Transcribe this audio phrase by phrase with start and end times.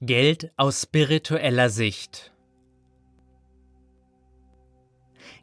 [0.00, 2.32] Geld aus spiritueller Sicht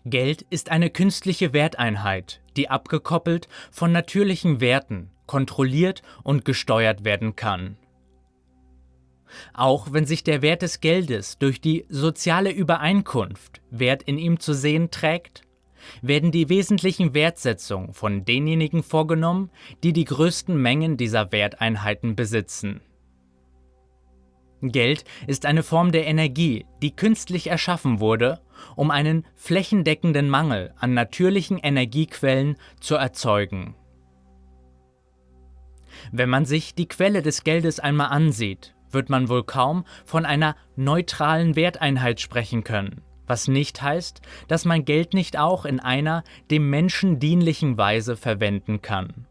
[0.06, 7.76] Geld ist eine künstliche Werteinheit, die abgekoppelt von natürlichen Werten kontrolliert und gesteuert werden kann.
[9.54, 14.54] Auch wenn sich der Wert des Geldes durch die soziale Übereinkunft, Wert in ihm zu
[14.54, 15.42] sehen, trägt,
[16.02, 19.52] werden die wesentlichen Wertsetzungen von denjenigen vorgenommen,
[19.84, 22.80] die die größten Mengen dieser Werteinheiten besitzen.
[24.72, 28.42] Geld ist eine Form der Energie, die künstlich erschaffen wurde,
[28.76, 33.76] um einen flächendeckenden Mangel an natürlichen Energiequellen zu erzeugen.
[36.12, 40.56] Wenn man sich die Quelle des Geldes einmal ansieht, wird man wohl kaum von einer
[40.76, 46.70] neutralen Werteinheit sprechen können, was nicht heißt, dass man Geld nicht auch in einer dem
[46.70, 49.28] Menschen dienlichen Weise verwenden kann.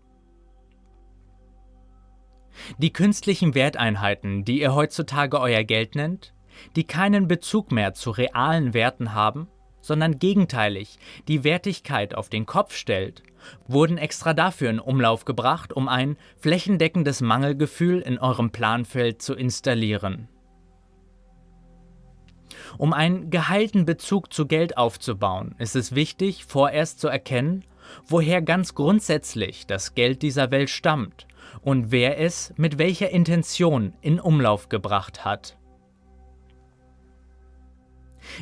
[2.78, 6.34] Die künstlichen Werteinheiten, die ihr heutzutage euer Geld nennt,
[6.76, 9.48] die keinen Bezug mehr zu realen Werten haben,
[9.80, 10.98] sondern gegenteilig
[11.28, 13.22] die Wertigkeit auf den Kopf stellt,
[13.66, 20.28] wurden extra dafür in Umlauf gebracht, um ein flächendeckendes Mangelgefühl in eurem Planfeld zu installieren.
[22.78, 27.64] Um einen geheilten Bezug zu Geld aufzubauen, ist es wichtig, vorerst zu erkennen,
[28.06, 31.26] woher ganz grundsätzlich das Geld dieser Welt stammt
[31.62, 35.56] und wer es mit welcher Intention in Umlauf gebracht hat.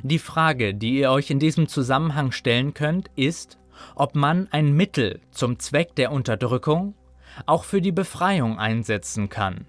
[0.02, 3.58] Die Frage, die ihr euch in diesem Zusammenhang stellen könnt, ist,
[3.94, 6.94] ob man ein Mittel zum Zweck der Unterdrückung
[7.46, 9.66] auch für die Befreiung einsetzen kann.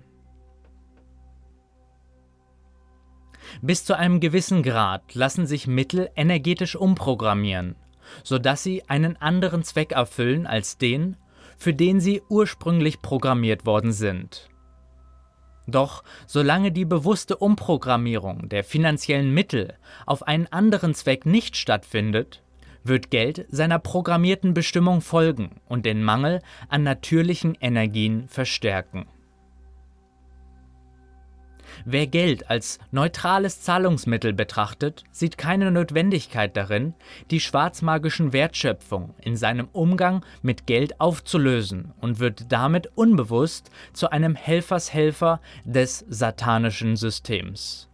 [3.62, 7.76] Bis zu einem gewissen Grad lassen sich Mittel energetisch umprogrammieren,
[8.24, 11.18] sodass sie einen anderen Zweck erfüllen als den,
[11.64, 14.50] für den sie ursprünglich programmiert worden sind.
[15.66, 19.76] Doch solange die bewusste Umprogrammierung der finanziellen Mittel
[20.06, 22.44] auf einen anderen Zweck nicht stattfindet,
[22.84, 29.06] wird Geld seiner programmierten Bestimmung folgen und den Mangel an natürlichen Energien verstärken.
[31.86, 36.94] Wer Geld als neutrales Zahlungsmittel betrachtet, sieht keine Notwendigkeit darin,
[37.30, 44.36] die schwarzmagischen Wertschöpfungen in seinem Umgang mit Geld aufzulösen und wird damit unbewusst zu einem
[44.36, 47.90] Helfershelfer des satanischen Systems.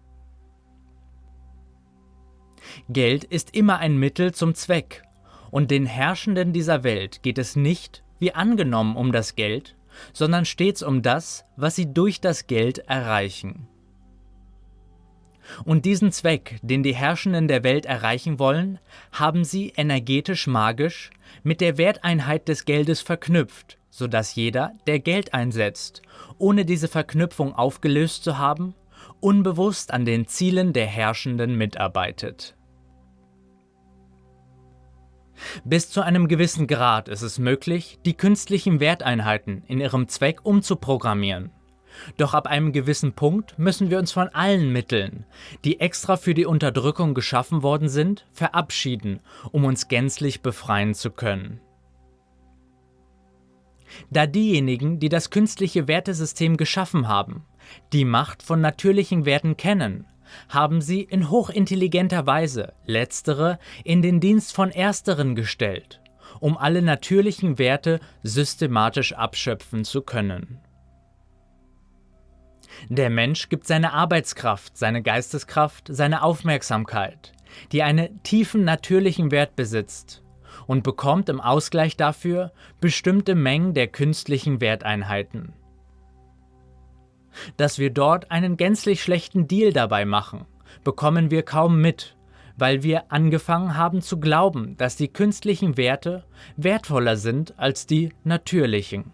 [2.90, 5.04] Geld ist immer ein Mittel zum Zweck,
[5.50, 9.76] und den Herrschenden dieser Welt geht es nicht, wie angenommen, um das Geld,
[10.14, 13.68] sondern stets um das, was sie durch das Geld erreichen.
[15.66, 18.80] Und diesen Zweck, den die Herrschenden der Welt erreichen wollen,
[19.12, 21.12] haben sie energetisch-magisch
[21.44, 26.02] mit der Werteinheit des Geldes verknüpft, sodass jeder, der Geld einsetzt,
[26.38, 28.76] ohne diese Verknüpfung aufgelöst zu haben,
[29.20, 32.56] unbewusst an den Zielen der Herrschenden mitarbeitet.
[35.64, 41.52] Bis zu einem gewissen Grad ist es möglich, die künstlichen Werteinheiten in ihrem Zweck umzuprogrammieren.
[42.18, 45.26] Doch ab einem gewissen Punkt müssen wir uns von allen Mitteln,
[45.64, 49.22] die extra für die Unterdrückung geschaffen worden sind, verabschieden,
[49.52, 51.62] um uns gänzlich befreien zu können.
[54.09, 57.44] Da diejenigen, die das künstliche Wertesystem geschaffen haben,
[57.94, 60.06] die Macht von natürlichen Werten kennen,
[60.48, 66.02] haben sie in hochintelligenter Weise letztere in den Dienst von ersteren gestellt,
[66.40, 70.59] um alle natürlichen Werte systematisch abschöpfen zu können.
[72.88, 77.34] Der Mensch gibt seine Arbeitskraft, seine Geisteskraft, seine Aufmerksamkeit,
[77.72, 80.23] die einen tiefen natürlichen Wert besitzt,
[80.66, 85.53] und bekommt im Ausgleich dafür bestimmte Mengen der künstlichen Werteinheiten
[87.57, 90.46] dass wir dort einen gänzlich schlechten Deal dabei machen,
[90.84, 92.16] bekommen wir kaum mit,
[92.57, 96.25] weil wir angefangen haben zu glauben, dass die künstlichen Werte
[96.57, 99.11] wertvoller sind als die natürlichen.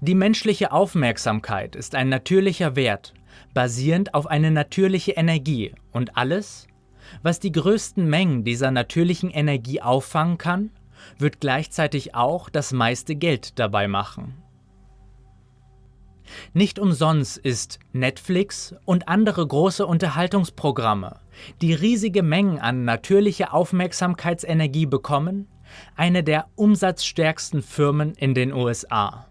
[0.00, 3.14] Die menschliche Aufmerksamkeit ist ein natürlicher Wert,
[3.54, 6.66] basierend auf eine natürliche Energie und alles,
[7.22, 10.70] was die größten Mengen dieser natürlichen Energie auffangen kann,
[11.18, 14.42] wird gleichzeitig auch das meiste Geld dabei machen.
[16.52, 21.20] Nicht umsonst ist Netflix und andere große Unterhaltungsprogramme,
[21.62, 25.48] die riesige Mengen an natürlicher Aufmerksamkeitsenergie bekommen,
[25.94, 29.28] eine der umsatzstärksten Firmen in den USA.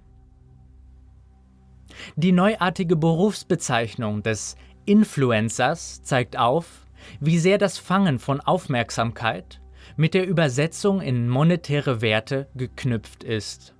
[2.16, 4.56] Die neuartige Berufsbezeichnung des
[4.86, 6.86] Influencers zeigt auf,
[7.20, 9.62] wie sehr das Fangen von Aufmerksamkeit
[9.98, 13.76] mit der Übersetzung in monetäre Werte geknüpft ist.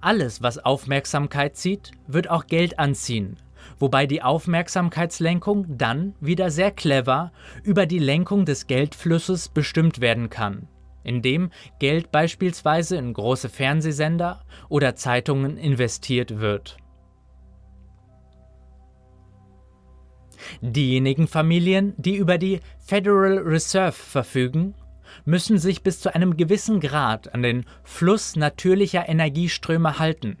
[0.00, 3.36] Alles, was Aufmerksamkeit zieht, wird auch Geld anziehen,
[3.80, 7.32] wobei die Aufmerksamkeitslenkung dann wieder sehr clever
[7.64, 10.68] über die Lenkung des Geldflusses bestimmt werden kann,
[11.08, 16.76] indem Geld beispielsweise in große Fernsehsender oder Zeitungen investiert wird.
[20.60, 24.74] Diejenigen Familien, die über die Federal Reserve verfügen,
[25.24, 30.36] müssen sich bis zu einem gewissen Grad an den Fluss natürlicher Energieströme halten,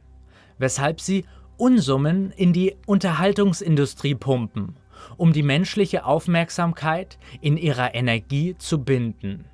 [0.58, 1.24] weshalb sie
[1.56, 4.76] Unsummen in die Unterhaltungsindustrie pumpen,
[5.16, 9.46] um die menschliche Aufmerksamkeit in ihrer Energie zu binden.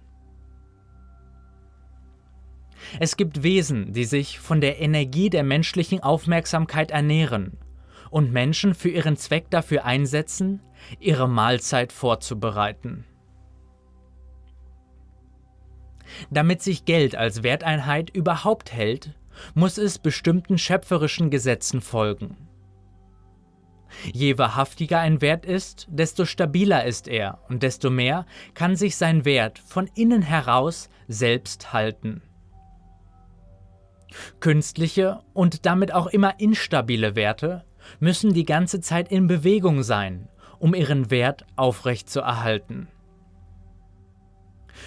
[3.01, 7.59] Es gibt Wesen, die sich von der Energie der menschlichen Aufmerksamkeit ernähren
[8.11, 10.61] und Menschen für ihren Zweck dafür einsetzen,
[11.01, 13.05] ihre Mahlzeit vorzubereiten.
[16.31, 19.15] Damit sich Geld als Werteinheit überhaupt hält,
[19.55, 22.37] muss es bestimmten schöpferischen Gesetzen folgen.
[24.13, 29.25] Je wahrhaftiger ein Wert ist, desto stabiler ist er und desto mehr kann sich sein
[29.25, 32.23] Wert von innen heraus selbst halten.
[34.41, 37.65] Künstliche und damit auch immer instabile Werte
[38.01, 40.29] müssen die ganze Zeit in Bewegung sein,
[40.59, 42.89] um ihren Wert aufrechtzuerhalten.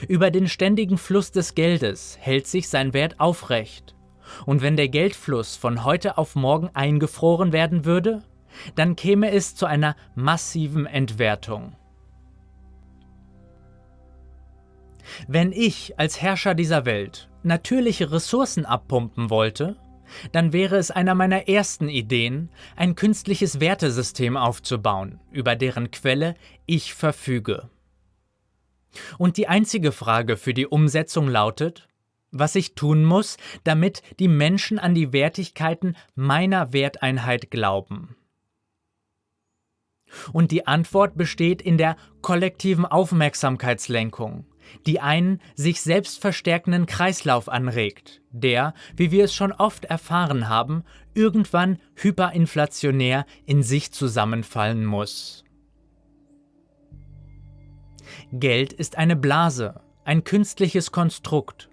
[0.07, 3.95] Über den ständigen Fluss des Geldes hält sich sein Wert aufrecht.
[4.45, 8.23] Und wenn der Geldfluss von heute auf morgen eingefroren werden würde,
[8.75, 11.75] dann käme es zu einer massiven Entwertung.
[15.27, 19.77] Wenn ich als Herrscher dieser Welt natürliche Ressourcen abpumpen wollte,
[20.31, 26.35] dann wäre es einer meiner ersten Ideen, ein künstliches Wertesystem aufzubauen, über deren Quelle
[26.65, 27.69] ich verfüge.
[29.17, 31.87] Und die einzige Frage für die Umsetzung lautet,
[32.31, 38.15] was ich tun muss, damit die Menschen an die Wertigkeiten meiner Werteinheit glauben.
[40.31, 44.45] Und die Antwort besteht in der kollektiven Aufmerksamkeitslenkung,
[44.85, 50.83] die einen sich selbst verstärkenden Kreislauf anregt, der, wie wir es schon oft erfahren haben,
[51.13, 55.43] irgendwann hyperinflationär in sich zusammenfallen muss.
[58.31, 61.69] Geld ist eine Blase, ein künstliches Konstrukt,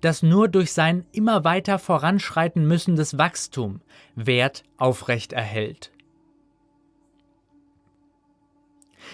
[0.00, 3.80] das nur durch sein immer weiter voranschreiten müssendes Wachstum
[4.14, 5.92] Wert aufrechterhält.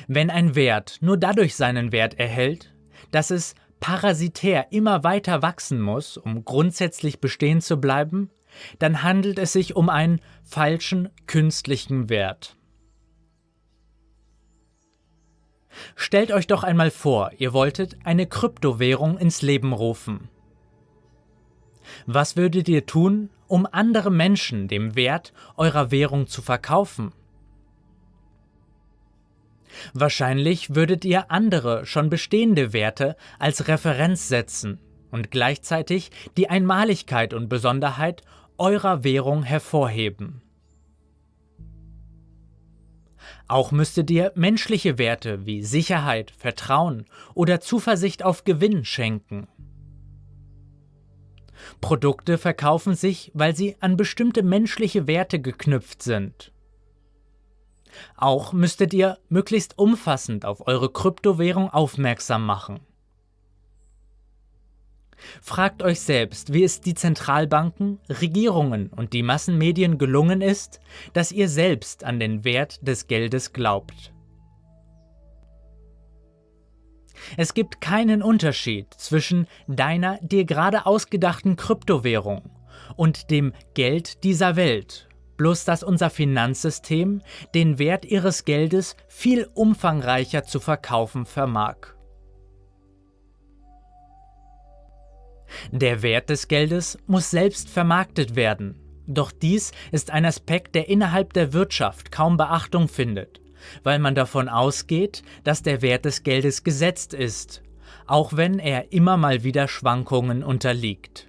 [0.08, 2.73] Wenn ein Wert nur dadurch seinen Wert erhält,
[3.14, 8.30] dass es parasitär immer weiter wachsen muss, um grundsätzlich bestehen zu bleiben,
[8.78, 12.56] dann handelt es sich um einen falschen künstlichen Wert.
[15.94, 20.28] Stellt euch doch einmal vor, ihr wolltet eine Kryptowährung ins Leben rufen.
[22.06, 27.12] Was würdet ihr tun, um andere Menschen dem Wert eurer Währung zu verkaufen?
[29.92, 34.78] Wahrscheinlich würdet ihr andere schon bestehende Werte als Referenz setzen
[35.10, 38.22] und gleichzeitig die Einmaligkeit und Besonderheit
[38.58, 40.42] eurer Währung hervorheben.
[43.46, 47.04] Auch müsstet ihr menschliche Werte wie Sicherheit, Vertrauen
[47.34, 49.48] oder Zuversicht auf Gewinn schenken.
[51.80, 56.53] Produkte verkaufen sich, weil sie an bestimmte menschliche Werte geknüpft sind.
[58.16, 62.80] Auch müsstet ihr möglichst umfassend auf eure Kryptowährung aufmerksam machen.
[65.40, 70.80] Fragt euch selbst, wie es die Zentralbanken, Regierungen und die Massenmedien gelungen ist,
[71.12, 74.12] dass ihr selbst an den Wert des Geldes glaubt.
[77.36, 82.50] Es gibt keinen Unterschied zwischen deiner dir gerade ausgedachten Kryptowährung
[82.96, 87.22] und dem Geld dieser Welt, bloß dass unser Finanzsystem
[87.54, 91.94] den Wert ihres Geldes viel umfangreicher zu verkaufen vermag.
[95.70, 98.80] Der Wert des Geldes muss selbst vermarktet werden.
[99.06, 103.40] Doch dies ist ein Aspekt, der innerhalb der Wirtschaft kaum Beachtung findet,
[103.82, 107.62] weil man davon ausgeht, dass der Wert des Geldes gesetzt ist,
[108.06, 111.28] auch wenn er immer mal wieder Schwankungen unterliegt.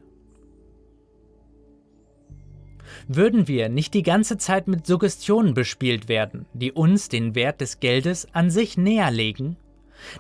[3.07, 7.79] Würden wir nicht die ganze Zeit mit Suggestionen bespielt werden, die uns den Wert des
[7.79, 9.57] Geldes an sich näherlegen,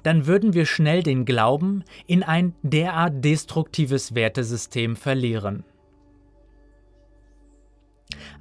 [0.03, 5.63] dann würden wir schnell den Glauben in ein derart destruktives Wertesystem verlieren.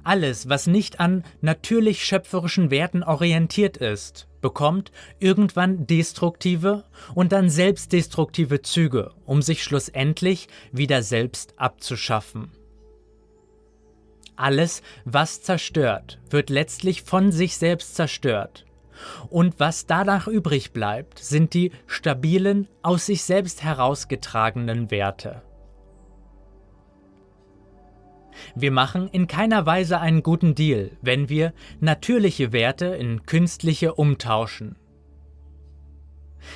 [0.03, 8.61] Alles, was nicht an natürlich schöpferischen Werten orientiert ist, bekommt irgendwann destruktive und dann selbstdestruktive
[8.61, 12.51] Züge, um sich schlussendlich wieder selbst abzuschaffen.
[14.35, 18.65] Alles, was zerstört, wird letztlich von sich selbst zerstört.
[19.29, 25.41] Und was danach übrig bleibt, sind die stabilen, aus sich selbst herausgetragenen Werte.
[28.55, 34.75] Wir machen in keiner Weise einen guten Deal, wenn wir natürliche Werte in künstliche umtauschen.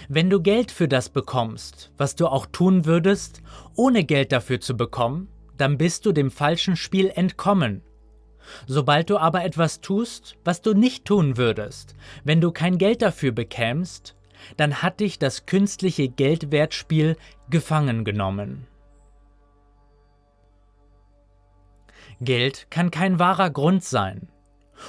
[0.07, 3.41] Wenn du Geld für das bekommst, was du auch tun würdest,
[3.75, 5.29] ohne Geld dafür zu bekommen,
[5.59, 7.83] dann bist du dem falschen Spiel entkommen.
[8.65, 13.31] Sobald du aber etwas tust, was du nicht tun würdest, wenn du kein Geld dafür
[13.31, 14.15] bekämst,
[14.57, 17.17] dann hat dich das künstliche Geldwertspiel
[17.49, 18.67] gefangen genommen.
[22.21, 24.29] Geld kann kein wahrer Grund sein.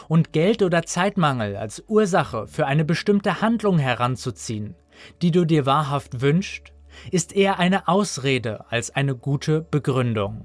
[0.09, 4.77] Und Geld oder Zeitmangel als Ursache für eine bestimmte Handlung heranzuziehen,
[5.21, 6.73] die du dir wahrhaft wünschst,
[7.11, 10.45] ist eher eine Ausrede als eine gute Begründung.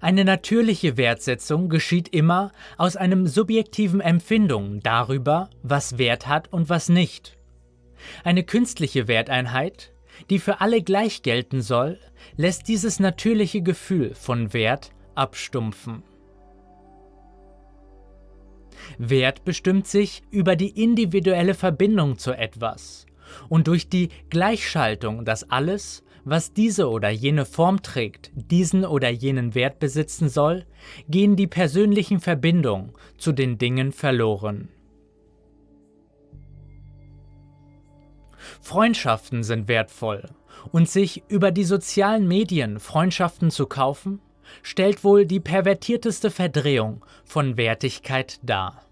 [0.00, 6.88] Eine natürliche Wertsetzung geschieht immer aus einem subjektiven Empfindung darüber, was Wert hat und was
[6.88, 7.36] nicht.
[8.24, 9.92] Eine künstliche Werteinheit,
[10.30, 11.98] die für alle gleich gelten soll,
[12.36, 16.02] lässt dieses natürliche Gefühl von Wert abstumpfen.
[18.96, 23.06] Wert bestimmt sich über die individuelle Verbindung zu etwas
[23.48, 29.54] und durch die Gleichschaltung, dass alles, was diese oder jene Form trägt, diesen oder jenen
[29.54, 30.66] Wert besitzen soll,
[31.08, 34.68] gehen die persönlichen Verbindungen zu den Dingen verloren.
[38.60, 40.28] Freundschaften sind wertvoll
[40.72, 44.20] und sich über die sozialen Medien Freundschaften zu kaufen,
[44.62, 48.87] stellt wohl die pervertierteste Verdrehung von Wertigkeit dar.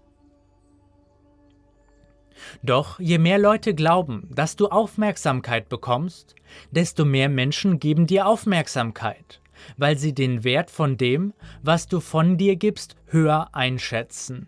[2.63, 6.35] Doch je mehr Leute glauben, dass du Aufmerksamkeit bekommst,
[6.71, 9.41] desto mehr Menschen geben dir Aufmerksamkeit,
[9.77, 14.47] weil sie den Wert von dem, was du von dir gibst, höher einschätzen.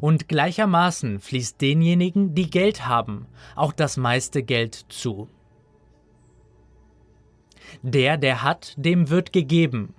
[0.00, 5.28] Und gleichermaßen fließt denjenigen, die Geld haben, auch das meiste Geld zu.
[7.82, 9.94] Der, der hat, dem wird gegeben.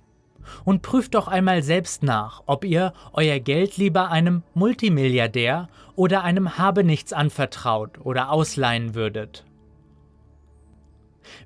[0.64, 6.58] Und prüft doch einmal selbst nach, ob ihr euer Geld lieber einem Multimilliardär oder einem
[6.58, 9.44] Habenichts anvertraut oder ausleihen würdet.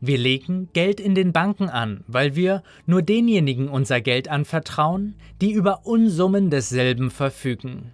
[0.00, 5.52] Wir legen Geld in den Banken an, weil wir nur denjenigen unser Geld anvertrauen, die
[5.52, 7.93] über Unsummen desselben verfügen.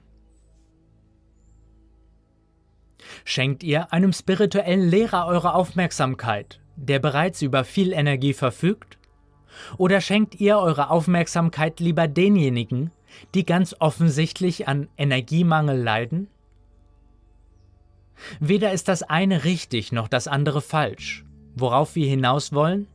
[3.25, 8.99] Schenkt ihr einem spirituellen Lehrer eure Aufmerksamkeit, der bereits über viel Energie verfügt?
[9.77, 12.91] Oder schenkt ihr eure Aufmerksamkeit lieber denjenigen,
[13.35, 16.29] die ganz offensichtlich an Energiemangel leiden?
[18.41, 21.25] Weder ist das eine richtig noch das andere falsch.
[21.57, 22.89] Worauf wir hinaus wollen?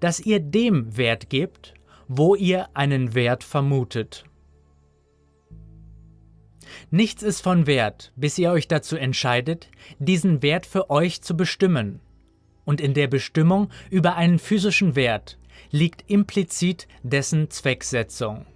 [0.00, 1.74] Dass ihr dem Wert gebt,
[2.08, 4.24] wo ihr einen Wert vermutet.
[6.90, 12.00] Nichts ist von Wert, bis ihr euch dazu entscheidet, diesen Wert für euch zu bestimmen.
[12.64, 15.38] Und in der Bestimmung über einen physischen Wert
[15.76, 18.46] liegt implizit dessen Zwecksetzung.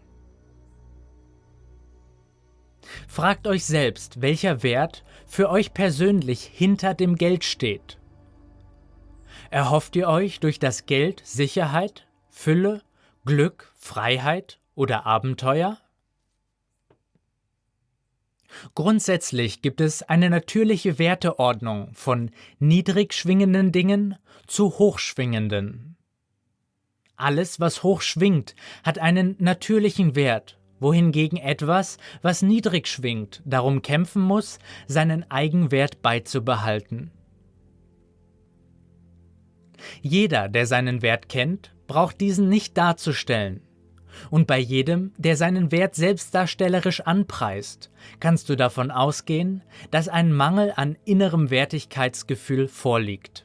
[3.06, 7.98] Fragt euch selbst, welcher Wert für euch persönlich hinter dem Geld steht.
[9.50, 12.82] Erhofft ihr euch durch das Geld Sicherheit, Fülle,
[13.26, 15.78] Glück, Freiheit oder Abenteuer?
[18.74, 25.96] Grundsätzlich gibt es eine natürliche Werteordnung von niedrig schwingenden Dingen zu hochschwingenden.
[27.20, 34.22] Alles, was hoch schwingt, hat einen natürlichen Wert, wohingegen etwas, was niedrig schwingt, darum kämpfen
[34.22, 37.10] muss, seinen Eigenwert beizubehalten.
[40.00, 43.62] Jeder, der seinen Wert kennt, braucht diesen nicht darzustellen,
[44.30, 50.72] und bei jedem, der seinen Wert selbstdarstellerisch anpreist, kannst du davon ausgehen, dass ein Mangel
[50.74, 53.44] an innerem Wertigkeitsgefühl vorliegt.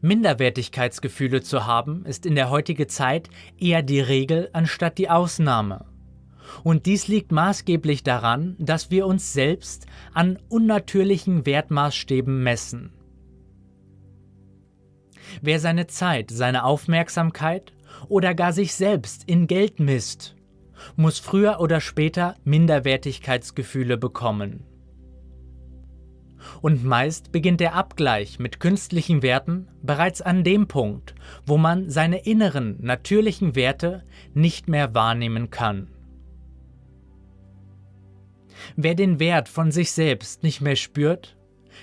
[0.00, 5.86] Minderwertigkeitsgefühle zu haben, ist in der heutigen Zeit eher die Regel anstatt die Ausnahme.
[6.62, 12.92] Und dies liegt maßgeblich daran, dass wir uns selbst an unnatürlichen Wertmaßstäben messen.
[15.40, 17.72] Wer seine Zeit, seine Aufmerksamkeit
[18.08, 20.36] oder gar sich selbst in Geld misst,
[20.96, 24.64] muss früher oder später Minderwertigkeitsgefühle bekommen.
[26.60, 31.14] Und meist beginnt der Abgleich mit künstlichen Werten bereits an dem Punkt,
[31.46, 34.02] wo man seine inneren, natürlichen Werte
[34.34, 35.88] nicht mehr wahrnehmen kann.
[38.76, 41.36] Wer den Wert von sich selbst nicht mehr spürt,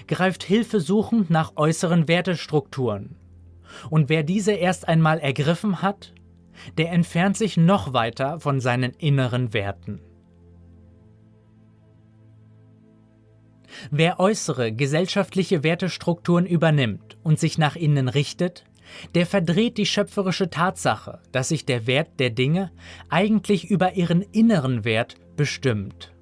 [0.08, 3.16] greift hilfesuchend nach äußeren Wertestrukturen,
[3.90, 6.14] Und wer diese erst einmal ergriffen hat,
[6.78, 10.02] der entfernt sich noch weiter von seinen inneren Werten.
[13.90, 18.64] Wer äußere gesellschaftliche Wertestrukturen übernimmt und sich nach ihnen richtet,
[19.16, 22.72] der verdreht die schöpferische Tatsache, dass sich der Wert der Dinge
[23.10, 26.14] eigentlich über ihren inneren Wert bestimmt.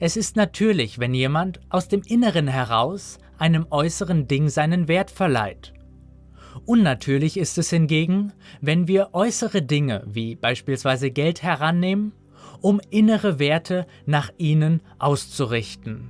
[0.00, 5.72] Es ist natürlich, wenn jemand aus dem Inneren heraus einem äußeren Ding seinen Wert verleiht.
[6.64, 12.12] Unnatürlich ist es hingegen, wenn wir äußere Dinge wie beispielsweise Geld herannehmen,
[12.62, 16.08] um innere Werte nach ihnen auszurichten.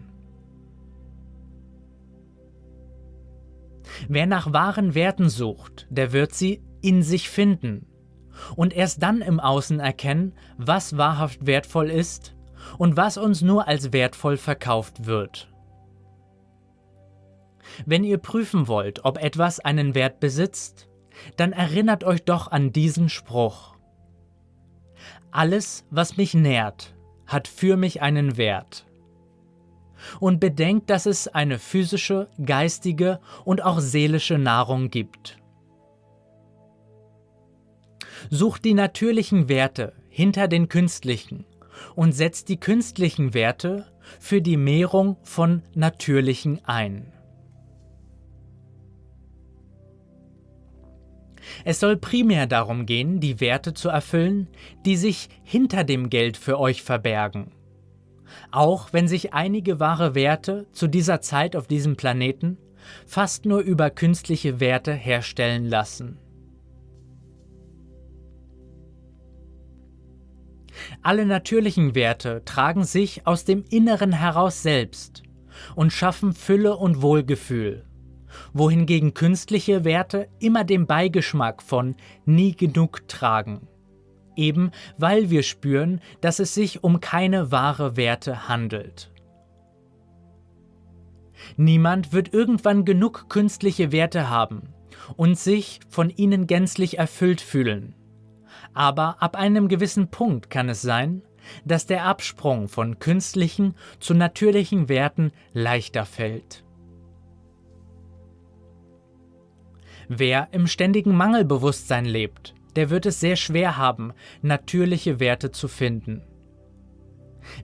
[4.08, 7.86] Wer nach wahren Werten sucht, der wird sie in sich finden
[8.56, 12.34] und erst dann im Außen erkennen, was wahrhaft wertvoll ist
[12.78, 15.48] und was uns nur als wertvoll verkauft wird.
[17.86, 20.88] Wenn ihr prüfen wollt, ob etwas einen Wert besitzt,
[21.36, 23.71] dann erinnert euch doch an diesen Spruch.
[25.32, 26.94] Alles, was mich nährt,
[27.26, 28.86] hat für mich einen Wert
[30.20, 35.38] und bedenkt, dass es eine physische, geistige und auch seelische Nahrung gibt.
[38.30, 41.46] Sucht die natürlichen Werte hinter den künstlichen
[41.94, 43.86] und setzt die künstlichen Werte
[44.20, 47.11] für die Mehrung von natürlichen ein.
[51.64, 54.48] Es soll primär darum gehen, die Werte zu erfüllen,
[54.84, 57.52] die sich hinter dem Geld für euch verbergen
[58.50, 62.58] auch wenn sich einige wahre Werte zu dieser Zeit auf diesem Planeten
[63.06, 66.18] fast nur über künstliche Werte herstellen lassen.
[71.02, 75.22] Alle natürlichen Werte tragen sich aus dem Inneren heraus selbst
[75.76, 77.84] und schaffen Fülle und Wohlgefühl,
[78.52, 83.68] wohingegen künstliche Werte immer den Beigeschmack von nie genug tragen
[84.36, 89.10] eben weil wir spüren, dass es sich um keine wahre Werte handelt.
[91.56, 94.74] Niemand wird irgendwann genug künstliche Werte haben
[95.16, 97.94] und sich von ihnen gänzlich erfüllt fühlen.
[98.74, 101.22] Aber ab einem gewissen Punkt kann es sein,
[101.64, 106.64] dass der Absprung von künstlichen zu natürlichen Werten leichter fällt.
[110.14, 116.20] Wer im ständigen Mangelbewusstsein lebt, der wird es sehr schwer haben, natürliche Werte zu finden.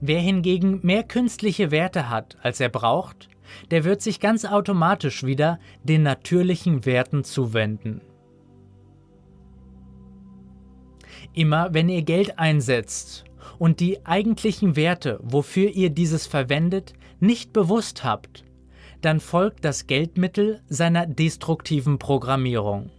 [0.01, 3.29] Wer hingegen mehr künstliche Werte hat, als er braucht,
[3.69, 8.01] der wird sich ganz automatisch wieder den natürlichen Werten zuwenden.
[11.33, 13.25] Immer wenn ihr Geld einsetzt
[13.59, 18.43] und die eigentlichen Werte, wofür ihr dieses verwendet, nicht bewusst habt,
[19.01, 22.91] dann folgt das Geldmittel seiner destruktiven Programmierung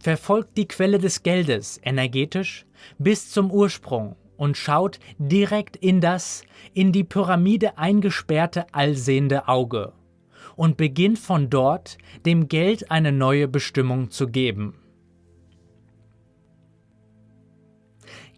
[0.00, 2.66] verfolgt die Quelle des Geldes energetisch
[2.98, 9.92] bis zum Ursprung und schaut direkt in das in die Pyramide eingesperrte allsehende Auge
[10.56, 14.74] und beginnt von dort dem Geld eine neue Bestimmung zu geben.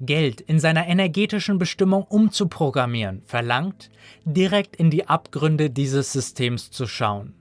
[0.05, 3.91] Geld in seiner energetischen Bestimmung umzuprogrammieren verlangt,
[4.25, 7.35] direkt in die Abgründe dieses Systems zu schauen.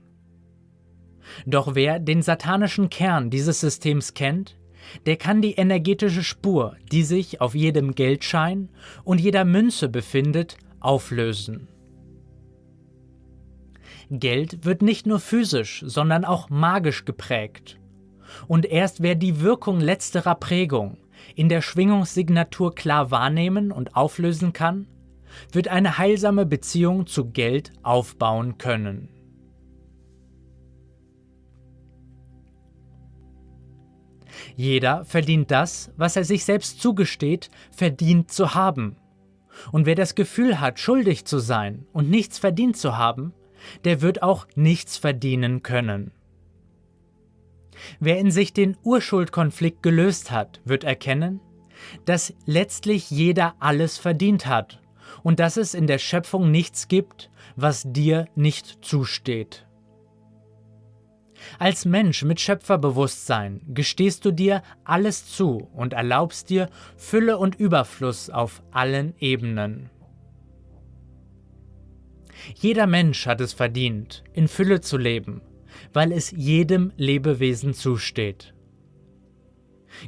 [1.44, 4.56] Doch wer den satanischen Kern dieses Systems kennt,
[5.06, 8.68] der kann die energetische Spur, die sich auf jedem Geldschein
[9.02, 11.66] und jeder Münze befindet, auflösen.
[14.10, 17.78] Geld wird nicht nur physisch, sondern auch magisch geprägt.
[18.46, 20.98] Und erst wer die Wirkung letzterer Prägung
[21.34, 24.86] in der Schwingungssignatur klar wahrnehmen und auflösen kann,
[25.50, 29.08] wird eine heilsame Beziehung zu Geld aufbauen können.
[34.56, 38.96] Jeder verdient das, was er sich selbst zugesteht, verdient zu haben.
[39.70, 43.32] Und wer das Gefühl hat, schuldig zu sein und nichts verdient zu haben,
[43.84, 46.10] der wird auch nichts verdienen können.
[48.00, 51.40] Wer in sich den Urschuldkonflikt gelöst hat, wird erkennen,
[52.04, 54.80] dass letztlich jeder alles verdient hat
[55.22, 59.66] und dass es in der Schöpfung nichts gibt, was dir nicht zusteht.
[61.58, 68.30] Als Mensch mit Schöpferbewusstsein gestehst du dir alles zu und erlaubst dir Fülle und Überfluss
[68.30, 69.90] auf allen Ebenen.
[72.54, 75.42] Jeder Mensch hat es verdient, in Fülle zu leben,
[75.92, 78.54] weil es jedem Lebewesen zusteht.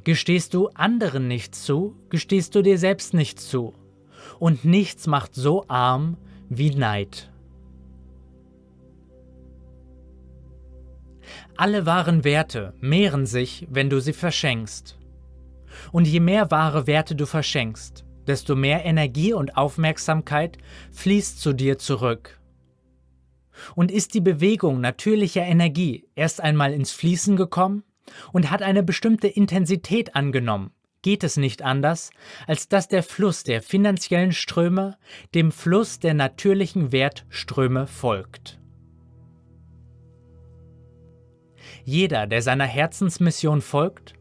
[0.05, 3.75] Gestehst du anderen nichts zu, gestehst du dir selbst nichts zu.
[4.39, 6.17] Und nichts macht so arm
[6.49, 7.31] wie Neid.
[11.57, 14.99] Alle wahren Werte mehren sich, wenn du sie verschenkst.
[15.93, 20.59] Und je mehr wahre Werte du verschenkst, desto mehr Energie und Aufmerksamkeit
[20.93, 22.41] fließt zu dir zurück.
[23.75, 27.85] Und ist die Bewegung natürlicher Energie erst einmal ins Fließen gekommen?
[28.33, 32.11] Und hat eine bestimmte Intensität angenommen, geht es nicht anders,
[32.47, 34.99] als dass der Fluss der finanziellen Ströme
[35.35, 38.61] dem Fluss der natürlichen Wertströme folgt.
[41.85, 44.15] Jeder, der seiner Herzensmission folgt,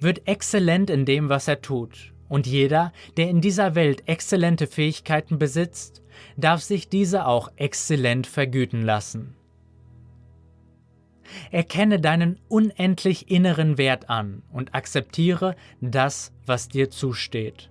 [0.00, 5.38] wird exzellent in dem, was er tut, und jeder, der in dieser Welt exzellente Fähigkeiten
[5.38, 6.02] besitzt,
[6.36, 9.36] darf sich diese auch exzellent vergüten lassen.
[11.50, 17.70] Erkenne deinen unendlich inneren Wert an und akzeptiere das, was dir zusteht.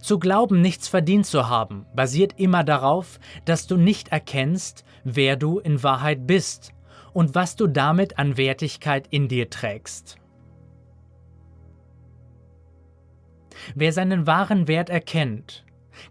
[0.00, 5.58] Zu glauben, nichts verdient zu haben, basiert immer darauf, dass du nicht erkennst, wer du
[5.58, 6.72] in Wahrheit bist
[7.12, 10.18] und was du damit an Wertigkeit in dir trägst.
[13.74, 15.64] Wer seinen wahren Wert erkennt,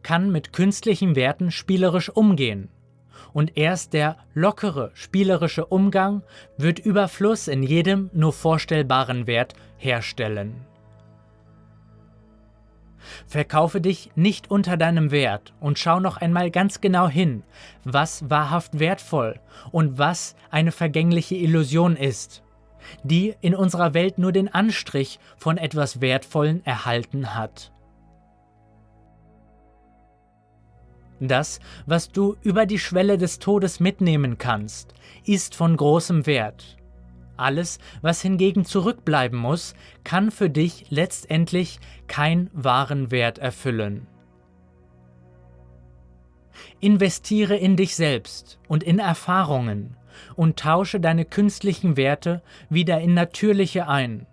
[0.03, 2.69] kann mit künstlichen Werten spielerisch umgehen.
[3.33, 6.23] Und erst der lockere, spielerische Umgang
[6.57, 10.65] wird Überfluss in jedem nur vorstellbaren Wert herstellen.
[13.27, 17.43] Verkaufe dich nicht unter deinem Wert und schau noch einmal ganz genau hin,
[17.83, 19.39] was wahrhaft wertvoll
[19.71, 22.44] und was eine vergängliche Illusion ist
[23.03, 27.71] die in unserer Welt nur den Anstrich von etwas Wertvollen erhalten hat.
[31.19, 34.93] Das, was du über die Schwelle des Todes mitnehmen kannst,
[35.25, 36.77] ist von großem Wert.
[37.37, 44.07] Alles, was hingegen zurückbleiben muss, kann für dich letztendlich keinen wahren Wert erfüllen.
[46.79, 49.97] Investiere in dich selbst und in Erfahrungen,
[50.35, 54.25] und tausche deine künstlichen Werte wieder in natürliche ein.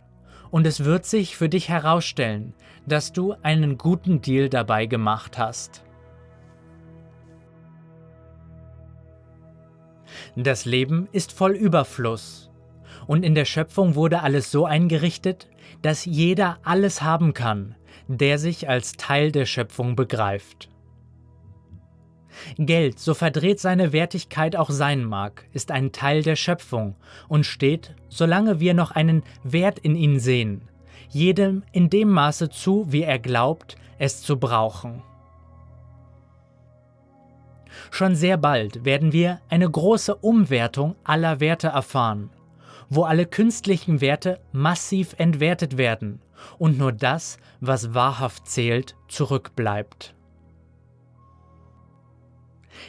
[0.51, 2.55] Und es wird sich für dich herausstellen,
[2.87, 5.83] dass du einen guten Deal dabei gemacht hast.
[10.37, 12.51] Das Leben ist voll Überfluss.
[13.07, 15.49] Und in der Schöpfung wurde alles so eingerichtet,
[15.83, 17.75] dass jeder alles haben kann,
[18.07, 20.72] der sich als Teil der Schöpfung begreift.
[22.59, 26.97] Geld, so verdreht seine Wertigkeit auch sein mag, ist ein Teil der Schöpfung
[27.29, 30.63] und steht, solange wir noch einen Wert in ihn sehen,
[31.09, 35.03] jedem in dem Maße zu, wie er glaubt, es zu brauchen.
[37.91, 42.31] Schon sehr bald werden wir eine große Umwertung aller Werte erfahren,
[42.89, 46.21] wo alle künstlichen Werte massiv entwertet werden
[46.59, 50.15] und nur das, was wahrhaft zählt, zurückbleibt.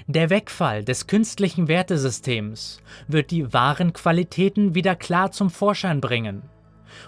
[0.08, 6.44] Der Wegfall des künstlichen Wertesystems wird die wahren Qualitäten wieder klar zum Vorschein bringen.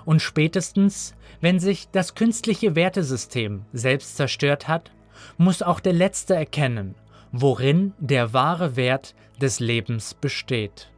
[0.05, 4.91] Und spätestens, wenn sich das künstliche Wertesystem selbst zerstört hat,
[5.37, 6.95] muss auch der Letzte erkennen,
[7.31, 10.89] worin der wahre Wert des Lebens besteht.